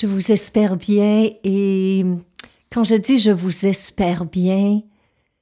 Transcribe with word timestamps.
Je 0.00 0.06
vous 0.06 0.30
espère 0.30 0.76
bien 0.76 1.28
et 1.42 2.04
quand 2.70 2.84
je 2.84 2.94
dis 2.94 3.18
je 3.18 3.32
vous 3.32 3.66
espère 3.66 4.26
bien, 4.26 4.82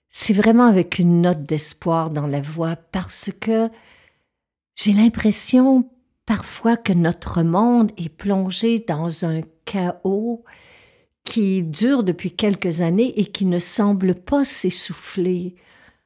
c'est 0.08 0.32
vraiment 0.32 0.64
avec 0.64 0.98
une 0.98 1.20
note 1.20 1.42
d'espoir 1.42 2.08
dans 2.08 2.26
la 2.26 2.40
voix 2.40 2.74
parce 2.74 3.30
que 3.38 3.68
j'ai 4.74 4.94
l'impression 4.94 5.90
parfois 6.24 6.78
que 6.78 6.94
notre 6.94 7.42
monde 7.42 7.92
est 7.98 8.08
plongé 8.08 8.78
dans 8.78 9.26
un 9.26 9.42
chaos 9.66 10.42
qui 11.22 11.62
dure 11.62 12.02
depuis 12.02 12.30
quelques 12.30 12.80
années 12.80 13.12
et 13.20 13.26
qui 13.26 13.44
ne 13.44 13.58
semble 13.58 14.14
pas 14.14 14.46
s'essouffler, 14.46 15.54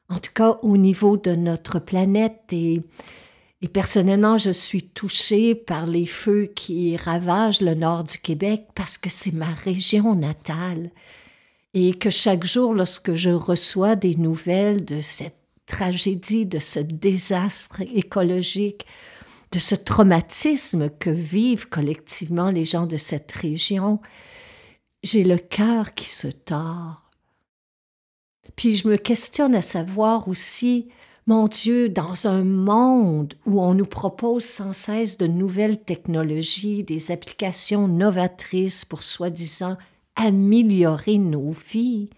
en 0.09 0.19
tout 0.19 0.33
cas 0.35 0.59
au 0.63 0.77
niveau 0.77 1.17
de 1.19 1.37
notre 1.37 1.79
planète 1.79 2.43
et 2.51 2.83
et 3.63 3.69
personnellement, 3.69 4.39
je 4.39 4.51
suis 4.51 4.83
touchée 4.83 5.55
par 5.55 5.87
les 5.87 6.07
feux 6.07 6.47
qui 6.47 6.97
ravagent 6.97 7.61
le 7.61 7.75
nord 7.75 8.05
du 8.05 8.17
Québec 8.17 8.67
parce 8.75 8.97
que 8.97 9.11
c'est 9.11 9.35
ma 9.35 9.53
région 9.53 10.15
natale. 10.15 10.91
Et 11.75 11.95
que 11.95 12.09
chaque 12.09 12.45
jour, 12.45 12.73
lorsque 12.73 13.13
je 13.13 13.31
reçois 13.31 13.97
des 13.97 14.17
nouvelles 14.17 14.85
de 14.85 15.01
cette 15.01 15.37
tragédie, 15.67 16.47
de 16.47 16.59
ce 16.59 16.81
désastre 16.81 17.83
écologique, 17.83 18.87
de 19.53 19.59
ce 19.59 19.75
traumatisme 19.75 20.89
que 20.89 21.11
vivent 21.11 21.69
collectivement 21.69 22.51
les 22.51 22.65
gens 22.65 22.87
de 22.87 22.97
cette 22.97 23.31
région, 23.31 24.01
j'ai 25.03 25.23
le 25.23 25.37
cœur 25.37 25.95
qui 25.95 26.07
se 26.07 26.29
tord. 26.29 27.11
Puis 28.57 28.77
je 28.77 28.89
me 28.89 28.97
questionne 28.97 29.55
à 29.55 29.63
savoir 29.63 30.29
aussi 30.29 30.89
mon 31.31 31.47
Dieu, 31.47 31.89
dans 31.89 32.27
un 32.27 32.43
monde 32.43 33.35
où 33.47 33.63
on 33.63 33.73
nous 33.73 33.87
propose 33.87 34.45
sans 34.45 34.73
cesse 34.73 35.17
de 35.17 35.29
nouvelles 35.29 35.81
technologies, 35.81 36.83
des 36.83 37.13
applications 37.13 37.87
novatrices 37.87 38.85
pour 38.85 39.05
soi-disant 39.05 39.79
améliorer 40.17 41.19
nos 41.19 41.53
vies, 41.53 42.11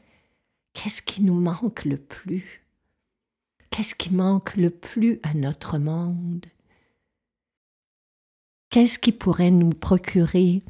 qu'est-ce 0.72 1.02
qui 1.02 1.22
nous 1.22 1.38
manque 1.38 1.84
le 1.84 1.98
plus? 1.98 2.64
Qu'est-ce 3.68 3.94
qui 3.94 4.14
manque 4.14 4.56
le 4.56 4.70
plus 4.70 5.20
à 5.24 5.34
notre 5.34 5.76
monde? 5.76 6.46
Qu'est-ce 8.70 8.98
qui 8.98 9.12
pourrait 9.12 9.50
nous 9.50 9.74
procurer 9.74 10.62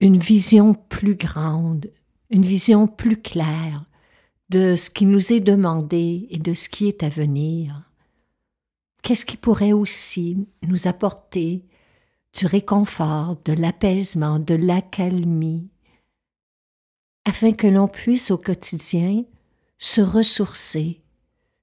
une 0.00 0.18
vision 0.18 0.74
plus 0.74 1.16
grande, 1.16 1.90
une 2.28 2.42
vision 2.42 2.86
plus 2.86 3.16
claire, 3.16 3.86
de 4.48 4.76
ce 4.76 4.90
qui 4.90 5.06
nous 5.06 5.32
est 5.32 5.40
demandé 5.40 6.26
et 6.30 6.38
de 6.38 6.54
ce 6.54 6.68
qui 6.68 6.86
est 6.86 7.02
à 7.02 7.08
venir. 7.08 7.90
Qu'est-ce 9.02 9.24
qui 9.24 9.36
pourrait 9.36 9.72
aussi 9.72 10.48
nous 10.62 10.86
apporter 10.86 11.64
du 12.36 12.46
réconfort, 12.46 13.36
de 13.44 13.52
l'apaisement, 13.52 14.38
de 14.38 14.54
l'accalmie, 14.54 15.68
afin 17.24 17.52
que 17.52 17.66
l'on 17.66 17.88
puisse 17.88 18.30
au 18.30 18.38
quotidien 18.38 19.24
se 19.78 20.00
ressourcer, 20.00 21.02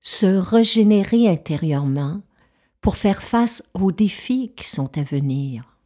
se 0.02 0.26
régénérer 0.26 1.30
intérieurement 1.30 2.22
pour 2.82 2.98
faire 2.98 3.24
face 3.24 3.64
aux 3.74 3.92
défis 3.92 4.54
qui 4.56 4.68
sont 4.68 4.98
à 4.98 5.04
venir? 5.04 5.78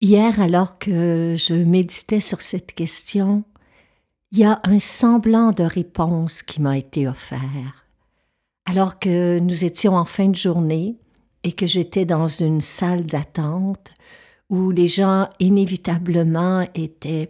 Hier, 0.00 0.40
alors 0.40 0.78
que 0.78 1.34
je 1.36 1.52
méditais 1.52 2.20
sur 2.20 2.40
cette 2.40 2.72
question, 2.72 3.44
il 4.32 4.38
y 4.38 4.44
a 4.44 4.60
un 4.64 4.78
semblant 4.78 5.50
de 5.50 5.64
réponse 5.64 6.42
qui 6.42 6.60
m'a 6.60 6.78
été 6.78 7.08
offert. 7.08 7.86
Alors 8.64 8.98
que 8.98 9.38
nous 9.40 9.64
étions 9.64 9.96
en 9.96 10.04
fin 10.04 10.28
de 10.28 10.36
journée 10.36 10.96
et 11.42 11.52
que 11.52 11.66
j'étais 11.66 12.04
dans 12.04 12.28
une 12.28 12.60
salle 12.60 13.06
d'attente 13.06 13.92
où 14.48 14.70
les 14.70 14.86
gens 14.86 15.28
inévitablement 15.40 16.66
étaient 16.74 17.28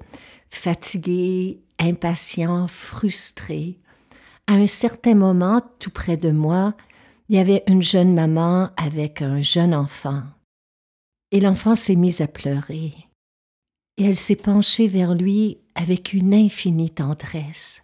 fatigués, 0.51 1.61
impatients, 1.79 2.67
frustrés, 2.67 3.79
à 4.47 4.55
un 4.55 4.67
certain 4.67 5.15
moment, 5.15 5.63
tout 5.79 5.91
près 5.91 6.17
de 6.17 6.31
moi, 6.31 6.75
il 7.29 7.37
y 7.37 7.39
avait 7.39 7.63
une 7.69 7.83
jeune 7.83 8.15
maman 8.15 8.71
avec 8.77 9.23
un 9.23 9.41
jeune 9.41 9.75
enfant. 9.75 10.23
Et 11.31 11.41
l'enfant 11.41 11.77
s'est 11.77 11.95
mis 11.95 12.21
à 12.21 12.27
pleurer. 12.27 12.93
Et 14.01 14.05
elle 14.05 14.17
s'est 14.17 14.35
penchée 14.35 14.89
vers 14.89 15.15
lui 15.15 15.59
avec 15.75 16.15
une 16.15 16.33
infinie 16.33 16.89
tendresse. 16.89 17.83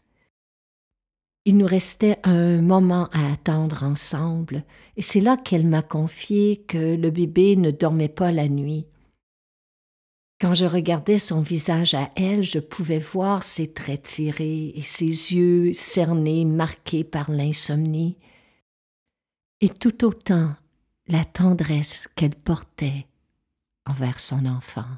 Il 1.44 1.58
nous 1.58 1.66
restait 1.66 2.18
un 2.22 2.62
moment 2.62 3.10
à 3.12 3.30
attendre 3.34 3.82
ensemble, 3.82 4.64
et 4.96 5.02
c'est 5.02 5.20
là 5.20 5.36
qu'elle 5.36 5.66
m'a 5.66 5.82
confié 5.82 6.64
que 6.66 6.96
le 6.96 7.10
bébé 7.10 7.54
ne 7.56 7.70
dormait 7.70 8.08
pas 8.08 8.32
la 8.32 8.48
nuit. 8.48 8.86
Quand 10.40 10.54
je 10.54 10.64
regardais 10.64 11.18
son 11.18 11.42
visage 11.42 11.92
à 11.92 12.10
elle, 12.16 12.42
je 12.42 12.60
pouvais 12.60 12.98
voir 12.98 13.42
ses 13.42 13.70
traits 13.70 14.04
tirés 14.04 14.72
et 14.74 14.80
ses 14.80 15.04
yeux 15.04 15.74
cernés, 15.74 16.46
marqués 16.46 17.04
par 17.04 17.30
l'insomnie, 17.30 18.16
et 19.60 19.68
tout 19.68 20.02
autant 20.02 20.54
la 21.08 21.26
tendresse 21.26 22.08
qu'elle 22.16 22.36
portait 22.36 23.06
envers 23.84 24.18
son 24.18 24.46
enfant. 24.46 24.96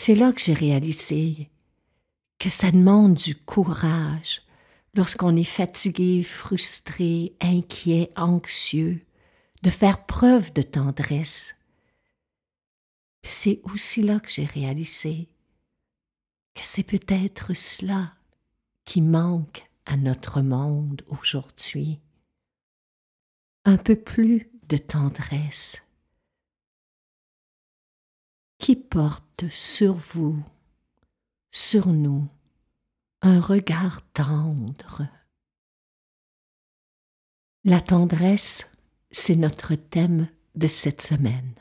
C'est 0.00 0.14
là 0.14 0.30
que 0.30 0.40
j'ai 0.40 0.54
réalisé 0.54 1.50
que 2.38 2.48
ça 2.48 2.70
demande 2.70 3.14
du 3.14 3.34
courage 3.34 4.42
lorsqu'on 4.94 5.34
est 5.34 5.42
fatigué, 5.42 6.22
frustré, 6.22 7.34
inquiet, 7.40 8.12
anxieux, 8.14 9.04
de 9.64 9.70
faire 9.70 10.06
preuve 10.06 10.52
de 10.52 10.62
tendresse. 10.62 11.56
C'est 13.24 13.60
aussi 13.64 14.02
là 14.02 14.20
que 14.20 14.30
j'ai 14.30 14.44
réalisé 14.44 15.28
que 16.54 16.62
c'est 16.62 16.84
peut-être 16.84 17.54
cela 17.54 18.14
qui 18.84 19.02
manque 19.02 19.68
à 19.84 19.96
notre 19.96 20.42
monde 20.42 21.02
aujourd'hui. 21.08 21.98
Un 23.64 23.76
peu 23.76 23.96
plus 23.96 24.48
de 24.68 24.76
tendresse 24.76 25.82
qui 28.58 28.76
porte 28.76 29.48
sur 29.50 29.94
vous, 29.94 30.42
sur 31.50 31.88
nous, 31.88 32.28
un 33.22 33.40
regard 33.40 34.02
tendre. 34.12 35.06
La 37.64 37.80
tendresse, 37.80 38.70
c'est 39.10 39.36
notre 39.36 39.74
thème 39.74 40.28
de 40.54 40.66
cette 40.66 41.02
semaine. 41.02 41.54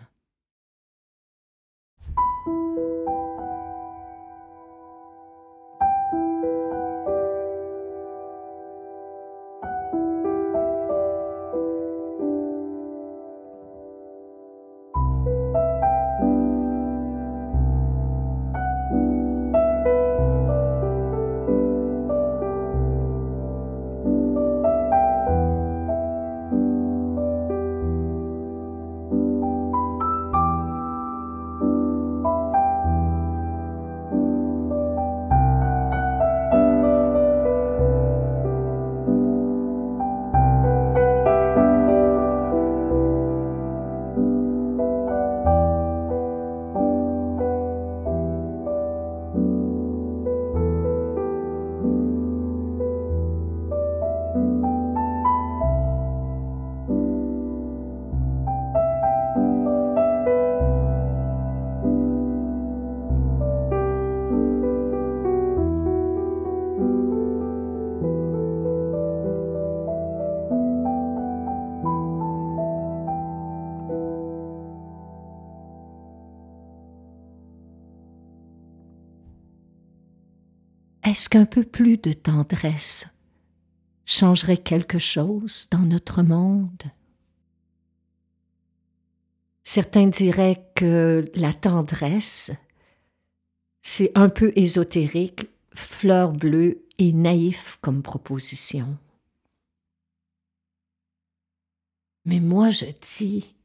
Est-ce 81.17 81.29
qu'un 81.29 81.47
peu 81.47 81.63
plus 81.63 81.97
de 81.97 82.13
tendresse 82.13 83.07
changerait 84.05 84.61
quelque 84.61 84.99
chose 84.99 85.67
dans 85.71 85.79
notre 85.79 86.21
monde 86.21 86.83
Certains 89.63 90.05
diraient 90.05 90.63
que 90.75 91.31
la 91.33 91.53
tendresse, 91.53 92.51
c'est 93.81 94.15
un 94.15 94.29
peu 94.29 94.53
ésotérique, 94.55 95.47
fleur 95.73 96.33
bleue 96.33 96.85
et 96.99 97.11
naïf 97.13 97.79
comme 97.81 98.03
proposition. 98.03 98.95
Mais 102.25 102.39
moi 102.39 102.69
je 102.69 102.85
dis 103.01 103.55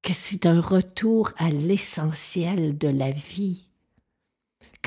que 0.00 0.14
c'est 0.14 0.46
un 0.46 0.62
retour 0.62 1.32
à 1.36 1.50
l'essentiel 1.50 2.78
de 2.78 2.88
la 2.88 3.10
vie, 3.10 3.65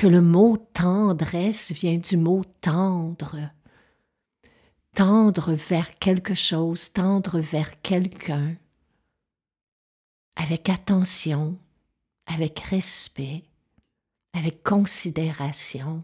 que 0.00 0.06
le 0.06 0.22
mot 0.22 0.56
tendresse 0.72 1.72
vient 1.72 1.98
du 1.98 2.16
mot 2.16 2.40
tendre, 2.62 3.36
tendre 4.94 5.52
vers 5.52 5.98
quelque 5.98 6.34
chose, 6.34 6.94
tendre 6.94 7.38
vers 7.38 7.82
quelqu'un, 7.82 8.56
avec 10.36 10.70
attention, 10.70 11.58
avec 12.24 12.60
respect, 12.60 13.44
avec 14.32 14.62
considération. 14.62 16.02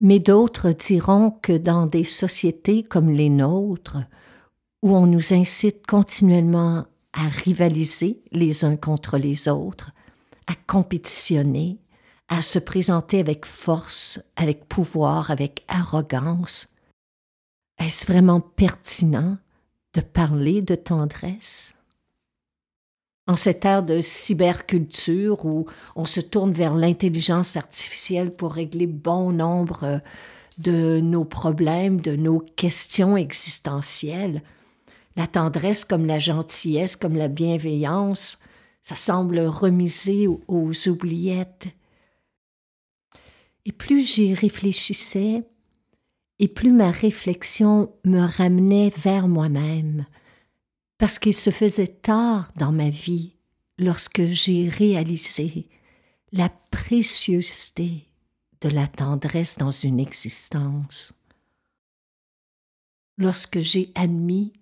Mais 0.00 0.20
d'autres 0.20 0.70
diront 0.70 1.32
que 1.32 1.58
dans 1.58 1.86
des 1.86 2.04
sociétés 2.04 2.84
comme 2.84 3.10
les 3.10 3.28
nôtres, 3.28 3.98
où 4.82 4.94
on 4.94 5.08
nous 5.08 5.34
incite 5.34 5.84
continuellement 5.84 6.86
à 7.12 7.26
rivaliser 7.26 8.22
les 8.30 8.64
uns 8.64 8.76
contre 8.76 9.18
les 9.18 9.48
autres, 9.48 9.90
à 10.46 10.54
compétitionner, 10.66 11.78
à 12.28 12.42
se 12.42 12.58
présenter 12.58 13.20
avec 13.20 13.46
force, 13.46 14.20
avec 14.36 14.68
pouvoir, 14.68 15.30
avec 15.30 15.64
arrogance, 15.68 16.68
est-ce 17.78 18.06
vraiment 18.10 18.40
pertinent 18.40 19.38
de 19.94 20.00
parler 20.00 20.62
de 20.62 20.74
tendresse? 20.74 21.74
En 23.26 23.36
cette 23.36 23.64
ère 23.64 23.82
de 23.82 24.00
cyberculture 24.00 25.44
où 25.46 25.66
on 25.96 26.04
se 26.04 26.20
tourne 26.20 26.52
vers 26.52 26.74
l'intelligence 26.74 27.56
artificielle 27.56 28.30
pour 28.30 28.52
régler 28.52 28.86
bon 28.86 29.32
nombre 29.32 30.00
de 30.58 31.00
nos 31.00 31.24
problèmes, 31.24 32.00
de 32.00 32.16
nos 32.16 32.38
questions 32.38 33.16
existentielles, 33.16 34.42
la 35.16 35.26
tendresse 35.26 35.84
comme 35.84 36.06
la 36.06 36.18
gentillesse, 36.18 36.96
comme 36.96 37.16
la 37.16 37.28
bienveillance, 37.28 38.38
ça 38.84 38.94
semble 38.94 39.40
remisé 39.40 40.28
aux 40.28 40.88
oubliettes. 40.88 41.68
Et 43.64 43.72
plus 43.72 44.06
j'y 44.06 44.34
réfléchissais, 44.34 45.42
et 46.38 46.48
plus 46.48 46.70
ma 46.70 46.90
réflexion 46.90 47.94
me 48.04 48.20
ramenait 48.20 48.90
vers 48.90 49.26
moi-même, 49.26 50.04
parce 50.98 51.18
qu'il 51.18 51.32
se 51.32 51.48
faisait 51.48 51.86
tard 51.86 52.52
dans 52.56 52.72
ma 52.72 52.90
vie 52.90 53.36
lorsque 53.78 54.22
j'ai 54.24 54.68
réalisé 54.68 55.70
la 56.32 56.50
préciosité 56.70 58.10
de 58.60 58.68
la 58.68 58.86
tendresse 58.86 59.56
dans 59.56 59.70
une 59.70 59.98
existence. 59.98 61.14
Lorsque 63.16 63.60
j'ai 63.60 63.92
admis 63.94 64.52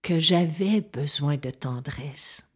que 0.00 0.20
j'avais 0.20 0.80
besoin 0.80 1.38
de 1.38 1.50
tendresse. 1.50 2.46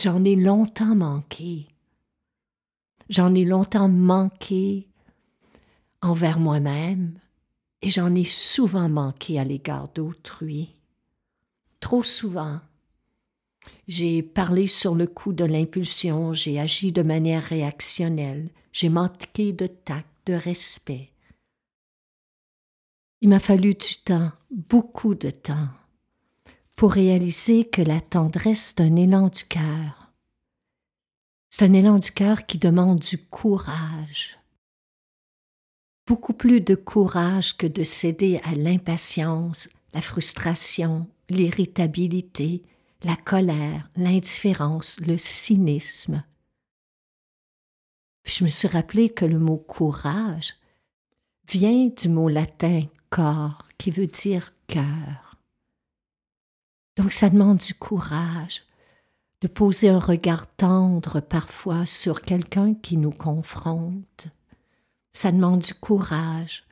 J'en 0.00 0.22
ai 0.22 0.36
longtemps 0.36 0.94
manqué. 0.94 1.66
J'en 3.08 3.34
ai 3.34 3.44
longtemps 3.44 3.88
manqué 3.88 4.86
envers 6.02 6.38
moi-même 6.38 7.18
et 7.82 7.90
j'en 7.90 8.14
ai 8.14 8.22
souvent 8.22 8.88
manqué 8.88 9.40
à 9.40 9.44
l'égard 9.44 9.88
d'autrui 9.88 10.76
trop 11.80 12.04
souvent. 12.04 12.60
J'ai 13.88 14.22
parlé 14.22 14.68
sur 14.68 14.94
le 14.94 15.08
coup 15.08 15.32
de 15.32 15.44
l'impulsion, 15.44 16.32
j'ai 16.32 16.60
agi 16.60 16.92
de 16.92 17.02
manière 17.02 17.42
réactionnelle, 17.42 18.50
j'ai 18.70 18.88
manqué 18.90 19.52
de 19.52 19.66
tact, 19.66 20.06
de 20.26 20.34
respect. 20.34 21.10
Il 23.20 23.30
m'a 23.30 23.40
fallu 23.40 23.74
du 23.74 23.96
temps, 24.04 24.30
beaucoup 24.50 25.16
de 25.16 25.30
temps, 25.30 25.68
pour 26.78 26.92
réaliser 26.92 27.64
que 27.64 27.82
la 27.82 28.00
tendresse 28.00 28.70
est 28.70 28.82
un 28.82 28.94
élan 28.94 29.30
du 29.30 29.42
cœur. 29.42 30.12
C'est 31.50 31.64
un 31.64 31.72
élan 31.72 31.96
du 31.96 32.12
cœur 32.12 32.46
qui 32.46 32.56
demande 32.56 33.00
du 33.00 33.18
courage. 33.18 34.38
Beaucoup 36.06 36.34
plus 36.34 36.60
de 36.60 36.76
courage 36.76 37.56
que 37.56 37.66
de 37.66 37.82
céder 37.82 38.40
à 38.44 38.54
l'impatience, 38.54 39.68
la 39.92 40.00
frustration, 40.00 41.08
l'irritabilité, 41.28 42.62
la 43.02 43.16
colère, 43.16 43.90
l'indifférence, 43.96 45.00
le 45.00 45.18
cynisme. 45.18 46.22
je 48.22 48.44
me 48.44 48.48
suis 48.48 48.68
rappelé 48.68 49.10
que 49.10 49.24
le 49.24 49.40
mot 49.40 49.56
courage 49.56 50.54
vient 51.48 51.88
du 51.88 52.08
mot 52.08 52.28
latin 52.28 52.84
corps, 53.10 53.66
qui 53.78 53.90
veut 53.90 54.06
dire 54.06 54.54
cœur. 54.68 55.27
Donc 56.98 57.12
ça 57.12 57.30
demande 57.30 57.58
du 57.58 57.74
courage 57.74 58.64
de 59.40 59.46
poser 59.46 59.88
un 59.88 60.00
regard 60.00 60.46
tendre 60.56 61.20
parfois 61.20 61.86
sur 61.86 62.22
quelqu'un 62.22 62.74
qui 62.74 62.96
nous 62.96 63.12
confronte. 63.12 64.26
Ça 65.12 65.30
demande 65.30 65.60
du 65.60 65.74
courage 65.74 66.64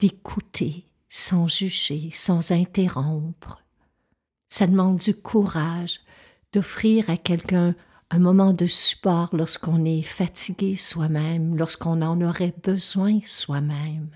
d'écouter 0.00 0.84
sans 1.08 1.46
juger, 1.46 2.10
sans 2.12 2.50
interrompre, 2.50 3.62
ça 4.48 4.66
demande 4.66 4.98
du 4.98 5.14
courage 5.14 6.00
d'offrir 6.52 7.08
à 7.08 7.16
quelqu'un 7.16 7.74
un 8.10 8.18
moment 8.18 8.52
de 8.52 8.66
support 8.66 9.30
lorsqu'on 9.32 9.84
est 9.84 10.02
fatigué 10.02 10.74
soi-même, 10.76 11.56
lorsqu'on 11.56 12.02
en 12.02 12.20
aurait 12.20 12.54
besoin 12.62 13.20
soi-même. 13.24 14.10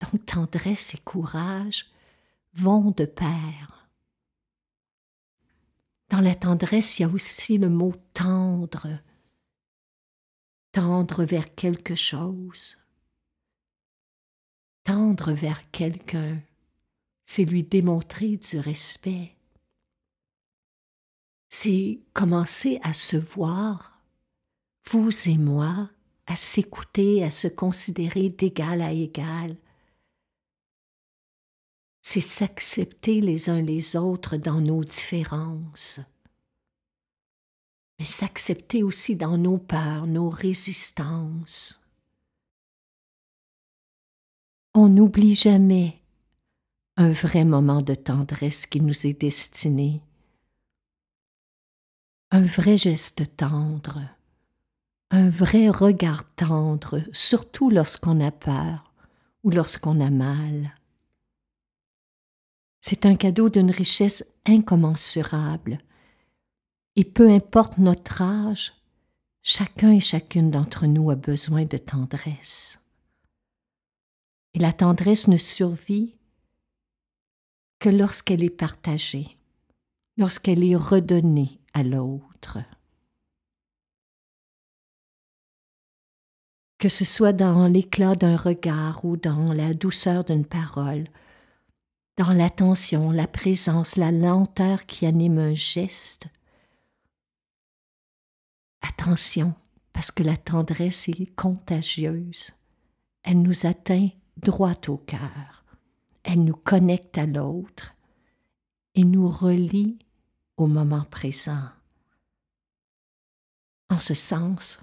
Donc 0.00 0.24
tendresse 0.26 0.94
et 0.94 0.98
courage 0.98 1.86
vont 2.54 2.90
de 2.90 3.04
pair. 3.04 3.88
Dans 6.08 6.20
la 6.20 6.34
tendresse, 6.34 6.98
il 6.98 7.02
y 7.02 7.04
a 7.04 7.08
aussi 7.08 7.58
le 7.58 7.68
mot 7.68 7.94
tendre, 8.14 8.88
tendre 10.72 11.24
vers 11.24 11.54
quelque 11.54 11.94
chose, 11.94 12.78
tendre 14.84 15.32
vers 15.32 15.70
quelqu'un 15.70 16.40
c'est 17.30 17.44
lui 17.44 17.62
démontrer 17.62 18.38
du 18.38 18.58
respect. 18.58 19.36
C'est 21.48 22.00
commencer 22.12 22.80
à 22.82 22.92
se 22.92 23.16
voir, 23.16 24.02
vous 24.90 25.10
et 25.28 25.38
moi, 25.38 25.90
à 26.26 26.34
s'écouter, 26.34 27.22
à 27.22 27.30
se 27.30 27.46
considérer 27.46 28.30
d'égal 28.30 28.82
à 28.82 28.90
égal. 28.90 29.56
C'est 32.02 32.20
s'accepter 32.20 33.20
les 33.20 33.50
uns 33.50 33.60
les 33.60 33.94
autres 33.96 34.36
dans 34.36 34.60
nos 34.60 34.82
différences, 34.82 36.00
mais 37.98 38.06
s'accepter 38.06 38.82
aussi 38.82 39.16
dans 39.16 39.36
nos 39.36 39.58
peurs, 39.58 40.06
nos 40.06 40.30
résistances. 40.30 41.84
On 44.74 44.88
n'oublie 44.88 45.34
jamais 45.34 46.00
un 46.96 47.10
vrai 47.10 47.44
moment 47.44 47.82
de 47.82 47.94
tendresse 47.94 48.66
qui 48.66 48.80
nous 48.80 49.06
est 49.06 49.20
destiné, 49.20 50.00
un 52.30 52.40
vrai 52.40 52.76
geste 52.76 53.36
tendre, 53.36 54.00
un 55.10 55.28
vrai 55.28 55.68
regard 55.68 56.24
tendre, 56.34 57.02
surtout 57.12 57.68
lorsqu'on 57.68 58.20
a 58.20 58.30
peur 58.30 58.92
ou 59.42 59.50
lorsqu'on 59.50 60.00
a 60.00 60.10
mal. 60.10 60.74
C'est 62.80 63.06
un 63.06 63.14
cadeau 63.14 63.48
d'une 63.48 63.70
richesse 63.70 64.24
incommensurable, 64.46 65.78
et 66.96 67.04
peu 67.04 67.30
importe 67.30 67.78
notre 67.78 68.22
âge, 68.22 68.72
chacun 69.42 69.92
et 69.92 70.00
chacune 70.00 70.50
d'entre 70.50 70.86
nous 70.86 71.10
a 71.10 71.14
besoin 71.14 71.64
de 71.64 71.78
tendresse. 71.78 72.80
Et 74.54 74.58
la 74.58 74.72
tendresse 74.72 75.28
ne 75.28 75.36
survit 75.36 76.16
que 77.78 77.88
lorsqu'elle 77.88 78.42
est 78.42 78.50
partagée, 78.50 79.38
lorsqu'elle 80.16 80.64
est 80.64 80.76
redonnée 80.76 81.60
à 81.72 81.82
l'autre. 81.82 82.58
Que 86.78 86.88
ce 86.88 87.04
soit 87.04 87.32
dans 87.32 87.68
l'éclat 87.68 88.16
d'un 88.16 88.36
regard 88.36 89.04
ou 89.04 89.16
dans 89.16 89.52
la 89.52 89.74
douceur 89.74 90.24
d'une 90.24 90.46
parole, 90.46 91.08
dans 92.16 92.32
l'attention, 92.32 93.10
la 93.10 93.26
présence, 93.26 93.96
la 93.96 94.12
lenteur 94.12 94.86
qui 94.86 95.06
anime 95.06 95.38
un 95.38 95.54
geste. 95.54 96.26
Attention, 98.82 99.54
parce 99.92 100.10
que 100.10 100.22
la 100.22 100.36
tendresse 100.36 101.08
est 101.08 101.34
contagieuse. 101.34 102.52
Elle 103.22 103.42
nous 103.42 103.66
atteint 103.66 104.08
droit 104.36 104.74
au 104.88 104.96
cœur. 104.96 105.64
Elle 106.22 106.44
nous 106.44 106.56
connecte 106.56 107.18
à 107.18 107.26
l'autre 107.26 107.94
et 108.94 109.04
nous 109.04 109.28
relie 109.28 109.98
au 110.56 110.66
moment 110.66 111.04
présent. 111.04 111.68
En 113.88 113.98
ce 113.98 114.14
sens, 114.14 114.78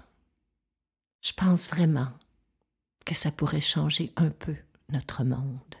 je 1.22 1.32
pense 1.32 1.68
vraiment 1.68 2.12
que 3.04 3.14
ça 3.14 3.30
pourrait 3.30 3.60
changer 3.60 4.12
un 4.16 4.30
peu 4.30 4.54
notre 4.90 5.24
monde. 5.24 5.74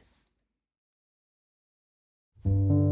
you 2.48 2.87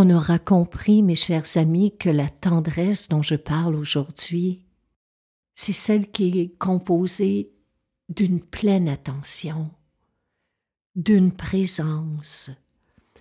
On 0.00 0.10
aura 0.10 0.38
compris, 0.38 1.02
mes 1.02 1.16
chers 1.16 1.56
amis, 1.56 1.90
que 1.98 2.08
la 2.08 2.28
tendresse 2.28 3.08
dont 3.08 3.20
je 3.20 3.34
parle 3.34 3.74
aujourd'hui, 3.74 4.62
c'est 5.56 5.72
celle 5.72 6.08
qui 6.12 6.38
est 6.38 6.56
composée 6.56 7.50
d'une 8.08 8.40
pleine 8.40 8.88
attention, 8.88 9.72
d'une 10.94 11.32
présence, 11.32 12.48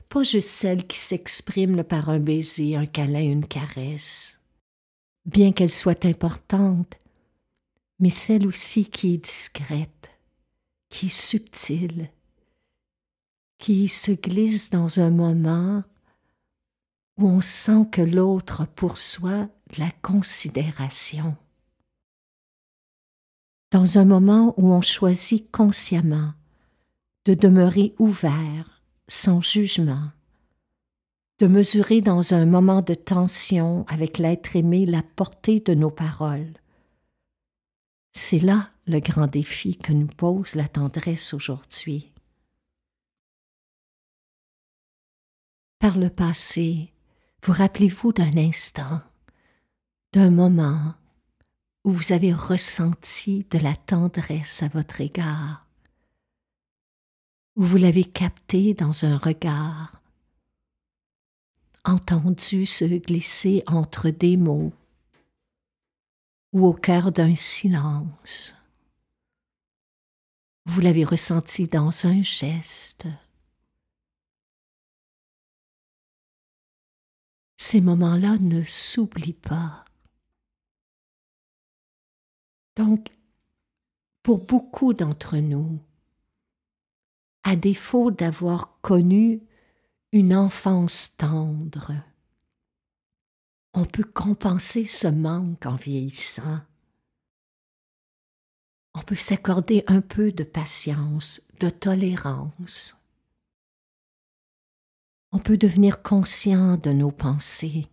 pas 0.08 0.22
juste 0.22 0.50
celle 0.50 0.86
qui 0.86 1.00
s'exprime 1.00 1.84
par 1.84 2.10
un 2.10 2.20
baiser, 2.20 2.76
un 2.76 2.86
câlin, 2.86 3.24
une 3.24 3.48
caresse, 3.48 4.40
bien 5.26 5.54
qu'elle 5.54 5.72
soit 5.72 6.06
importante, 6.06 6.94
mais 7.98 8.12
celle 8.12 8.46
aussi 8.46 8.86
qui 8.88 9.16
est 9.16 9.26
discrète, 9.26 10.12
qui 10.90 11.08
est 11.08 11.10
subtile, 11.10 12.12
qui 13.58 13.88
se 13.88 14.12
glisse 14.12 14.70
dans 14.70 15.00
un 15.00 15.10
moment 15.10 15.84
où 17.18 17.28
on 17.28 17.42
sent 17.42 17.86
que 17.92 18.02
l'autre 18.02 18.66
pourçoit 18.76 19.50
la 19.78 19.92
considération. 20.02 21.36
Dans 23.72 23.98
un 23.98 24.06
moment 24.06 24.54
où 24.58 24.72
on 24.74 24.82
choisit 24.82 25.52
consciemment 25.52 26.34
de 27.26 27.34
demeurer 27.34 27.94
ouvert, 28.00 28.82
sans 29.08 29.42
jugement, 29.42 30.12
de 31.40 31.48
mesurer 31.48 32.02
dans 32.02 32.34
un 32.34 32.46
moment 32.46 32.82
de 32.82 32.94
tension 32.94 33.86
avec 33.88 34.18
l'être 34.18 34.56
aimé 34.56 34.86
la 34.86 35.04
portée 35.04 35.60
de 35.60 35.74
nos 35.74 35.92
paroles. 35.92 36.54
C'est 38.14 38.40
là 38.40 38.72
le 38.88 39.00
grand 39.00 39.28
défi 39.28 39.78
que 39.78 39.94
nous 39.94 40.08
pose 40.08 40.56
la 40.56 40.68
tendresse 40.68 41.34
aujourd'hui. 41.34 42.12
Par 45.80 46.00
le 46.00 46.10
passé, 46.10 46.92
vous 47.44 47.54
rappelez-vous 47.54 48.14
d'un 48.14 48.36
instant, 48.38 49.02
d'un 50.14 50.30
moment 50.30 50.96
où 51.84 51.92
vous 51.92 52.12
avez 52.12 52.34
ressenti 52.34 53.46
de 53.50 53.60
la 53.60 53.76
tendresse 53.76 54.64
à 54.64 54.68
votre 54.68 55.02
égard, 55.02 55.66
où 57.56 57.64
vous 57.64 57.78
l'avez 57.78 58.04
capté 58.04 58.74
dans 58.74 59.06
un 59.06 59.18
regard, 59.18 60.02
entendu 61.86 62.66
se 62.66 62.86
glisser 62.86 63.64
entre 63.68 64.10
des 64.10 64.38
mots? 64.38 64.74
Ou 66.54 66.66
au 66.66 66.74
cœur 66.74 67.12
d'un 67.12 67.36
silence? 67.36 68.56
Vous 70.66 70.82
l'avez 70.82 71.06
ressenti 71.06 71.68
dans 71.68 72.06
un 72.06 72.22
geste, 72.24 73.08
ces 77.58 77.82
moments-là 77.82 78.38
ne 78.40 78.64
s'oublient 78.64 79.34
pas. 79.34 79.84
Donc, 82.76 83.10
pour 84.22 84.46
beaucoup 84.46 84.94
d'entre 84.94 85.38
nous, 85.38 85.80
à 87.44 87.56
défaut 87.56 88.12
d'avoir 88.12 88.80
connu 88.82 89.42
une 90.12 90.36
enfance 90.36 91.16
tendre, 91.18 91.94
on 93.74 93.86
peut 93.86 94.04
compenser 94.04 94.86
ce 94.86 95.08
manque 95.08 95.66
en 95.66 95.76
vieillissant. 95.76 96.60
On 98.94 99.02
peut 99.02 99.16
s'accorder 99.16 99.84
un 99.88 100.02
peu 100.02 100.32
de 100.32 100.44
patience, 100.44 101.48
de 101.60 101.70
tolérance 101.70 102.98
on 105.32 105.40
peut 105.40 105.58
devenir 105.58 106.02
conscient 106.02 106.78
de 106.78 106.92
nos 106.92 107.12
pensées 107.12 107.88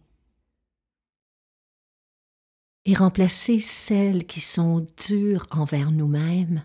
et 2.85 2.95
remplacer 2.95 3.59
celles 3.59 4.26
qui 4.26 4.41
sont 4.41 4.87
dures 5.09 5.47
envers 5.50 5.91
nous-mêmes 5.91 6.64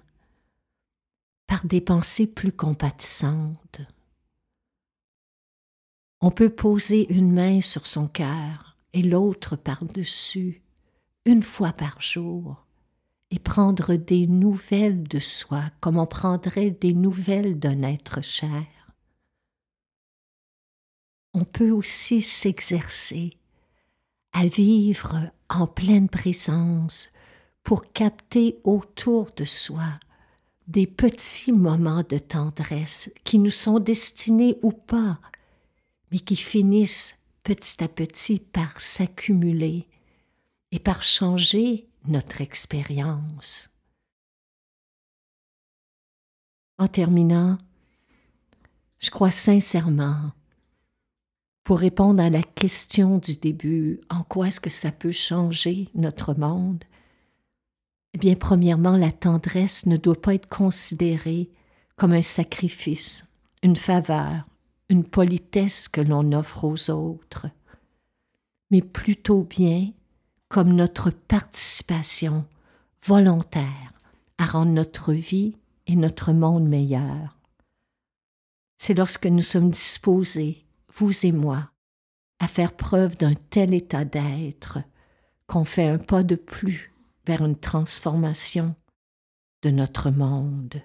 par 1.47 1.65
des 1.65 1.81
pensées 1.81 2.27
plus 2.27 2.51
compatissantes. 2.51 3.81
On 6.21 6.31
peut 6.31 6.49
poser 6.49 7.11
une 7.13 7.31
main 7.31 7.61
sur 7.61 7.85
son 7.85 8.07
cœur 8.07 8.77
et 8.93 9.01
l'autre 9.01 9.55
par-dessus, 9.55 10.61
une 11.25 11.43
fois 11.43 11.71
par 11.71 12.01
jour, 12.01 12.65
et 13.31 13.39
prendre 13.39 13.95
des 13.95 14.27
nouvelles 14.27 15.03
de 15.03 15.19
soi 15.19 15.63
comme 15.79 15.97
on 15.97 16.05
prendrait 16.05 16.71
des 16.71 16.93
nouvelles 16.93 17.57
d'un 17.57 17.83
être 17.83 18.21
cher 18.21 18.65
on 21.33 21.45
peut 21.45 21.71
aussi 21.71 22.21
s'exercer 22.21 23.37
à 24.33 24.45
vivre 24.47 25.31
en 25.49 25.67
pleine 25.67 26.09
présence 26.09 27.09
pour 27.63 27.91
capter 27.91 28.59
autour 28.63 29.31
de 29.31 29.45
soi 29.45 29.99
des 30.67 30.85
petits 30.85 31.51
moments 31.51 32.03
de 32.03 32.19
tendresse 32.19 33.11
qui 33.23 33.39
nous 33.39 33.51
sont 33.51 33.79
destinés 33.79 34.57
ou 34.61 34.71
pas, 34.71 35.19
mais 36.11 36.19
qui 36.19 36.35
finissent 36.35 37.17
petit 37.43 37.83
à 37.83 37.87
petit 37.87 38.39
par 38.39 38.79
s'accumuler 38.79 39.87
et 40.71 40.79
par 40.79 41.01
changer 41.01 41.87
notre 42.05 42.41
expérience. 42.41 43.69
En 46.77 46.87
terminant, 46.87 47.57
je 48.99 49.09
crois 49.09 49.31
sincèrement 49.31 50.31
pour 51.69 51.77
répondre 51.77 52.23
à 52.23 52.31
la 52.31 52.41
question 52.41 53.19
du 53.19 53.35
début, 53.35 54.01
en 54.09 54.23
quoi 54.23 54.47
est-ce 54.47 54.59
que 54.59 54.71
ça 54.71 54.91
peut 54.91 55.11
changer 55.11 55.87
notre 55.93 56.33
monde? 56.33 56.83
Eh 58.15 58.17
bien, 58.17 58.33
premièrement, 58.33 58.97
la 58.97 59.11
tendresse 59.11 59.85
ne 59.85 59.95
doit 59.95 60.19
pas 60.19 60.33
être 60.33 60.49
considérée 60.49 61.47
comme 61.95 62.13
un 62.13 62.23
sacrifice, 62.23 63.23
une 63.61 63.75
faveur, 63.75 64.47
une 64.89 65.03
politesse 65.03 65.87
que 65.87 66.01
l'on 66.01 66.31
offre 66.31 66.63
aux 66.63 66.89
autres, 66.89 67.45
mais 68.71 68.81
plutôt 68.81 69.43
bien 69.43 69.91
comme 70.47 70.73
notre 70.73 71.11
participation 71.11 72.47
volontaire 73.05 73.93
à 74.39 74.45
rendre 74.45 74.71
notre 74.71 75.13
vie 75.13 75.55
et 75.85 75.95
notre 75.95 76.33
monde 76.33 76.67
meilleur. 76.67 77.37
C'est 78.79 78.95
lorsque 78.95 79.27
nous 79.27 79.43
sommes 79.43 79.69
disposés, 79.69 80.65
vous 80.99 81.25
et 81.25 81.31
moi, 81.31 81.71
à 82.39 82.47
faire 82.47 82.75
preuve 82.75 83.15
d'un 83.15 83.33
tel 83.33 83.73
état 83.73 84.03
d'être 84.03 84.79
qu'on 85.47 85.63
fait 85.63 85.87
un 85.87 85.97
pas 85.97 86.23
de 86.23 86.35
plus 86.35 86.93
vers 87.25 87.43
une 87.43 87.57
transformation 87.57 88.75
de 89.61 89.69
notre 89.69 90.11
monde. 90.11 90.81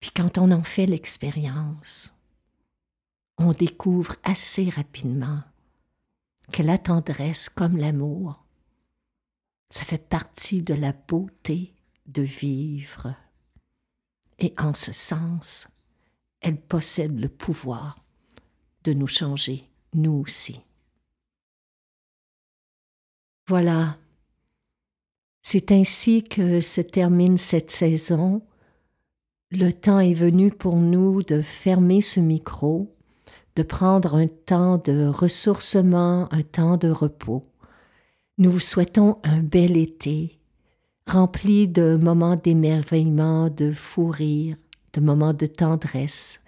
Puis 0.00 0.10
quand 0.10 0.38
on 0.38 0.50
en 0.50 0.64
fait 0.64 0.86
l'expérience, 0.86 2.18
on 3.38 3.52
découvre 3.52 4.16
assez 4.24 4.70
rapidement 4.70 5.42
que 6.52 6.62
la 6.62 6.78
tendresse 6.78 7.48
comme 7.48 7.76
l'amour, 7.76 8.44
ça 9.70 9.84
fait 9.84 9.98
partie 9.98 10.62
de 10.62 10.74
la 10.74 10.92
beauté 10.92 11.74
de 12.06 12.22
vivre. 12.22 13.14
Et 14.40 14.52
en 14.58 14.74
ce 14.74 14.92
sens, 14.92 15.68
elle 16.44 16.60
possède 16.60 17.18
le 17.18 17.28
pouvoir 17.28 18.04
de 18.84 18.92
nous 18.92 19.06
changer, 19.06 19.64
nous 19.94 20.12
aussi. 20.12 20.60
Voilà, 23.48 23.96
c'est 25.42 25.72
ainsi 25.72 26.22
que 26.22 26.60
se 26.60 26.82
termine 26.82 27.38
cette 27.38 27.70
saison. 27.70 28.42
Le 29.50 29.72
temps 29.72 30.00
est 30.00 30.12
venu 30.12 30.50
pour 30.50 30.76
nous 30.76 31.22
de 31.22 31.40
fermer 31.40 32.02
ce 32.02 32.20
micro, 32.20 32.94
de 33.56 33.62
prendre 33.62 34.14
un 34.14 34.26
temps 34.26 34.76
de 34.76 35.06
ressourcement, 35.06 36.28
un 36.30 36.42
temps 36.42 36.76
de 36.76 36.90
repos. 36.90 37.50
Nous 38.36 38.50
vous 38.50 38.60
souhaitons 38.60 39.18
un 39.22 39.40
bel 39.40 39.78
été, 39.78 40.38
rempli 41.06 41.68
de 41.68 41.96
moments 41.96 42.36
d'émerveillement, 42.36 43.48
de 43.48 43.72
fou 43.72 44.08
rire, 44.08 44.56
de 44.94 45.00
moments 45.00 45.34
de 45.34 45.46
tendresse 45.46 46.40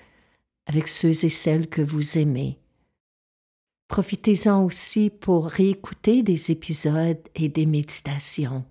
avec 0.66 0.88
ceux 0.88 1.24
et 1.24 1.28
celles 1.28 1.68
que 1.68 1.82
vous 1.82 2.18
aimez. 2.18 2.58
Profitez-en 3.88 4.64
aussi 4.64 5.10
pour 5.10 5.46
réécouter 5.46 6.22
des 6.22 6.50
épisodes 6.50 7.22
et 7.34 7.48
des 7.48 7.66
méditations. 7.66 8.64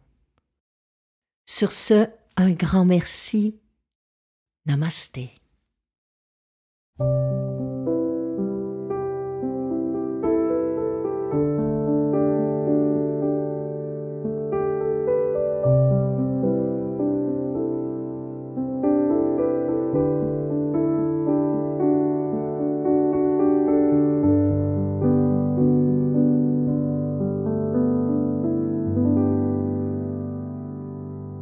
Sur 1.45 1.71
ce, 1.71 2.07
un 2.35 2.51
grand 2.51 2.85
merci. 2.85 3.55
Namasté. 4.65 5.31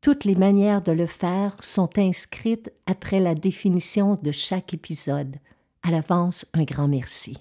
toutes 0.00 0.24
les 0.24 0.34
manières 0.34 0.82
de 0.82 0.92
le 0.92 1.06
faire 1.06 1.62
sont 1.62 1.98
inscrites 1.98 2.72
après 2.86 3.20
la 3.20 3.34
définition 3.34 4.16
de 4.22 4.32
chaque 4.32 4.72
épisode. 4.72 5.36
À 5.82 5.90
l'avance, 5.90 6.46
un 6.54 6.64
grand 6.64 6.88
merci. 6.88 7.36